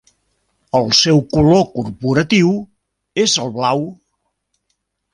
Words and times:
El 0.79 0.89
seu 0.99 1.21
color 1.35 1.61
corporatiu 1.75 2.51
és 3.27 3.39
el 3.47 3.57
blau. 3.61 3.89